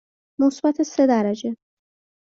مثبت 0.39 0.81
سه 0.83 1.07
درجه. 1.07 1.55